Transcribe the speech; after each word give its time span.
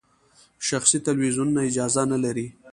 شخصي 0.67 0.97
تلویزیونونه 1.07 1.61
اجازه 1.69 2.01
نلري. 2.11 2.47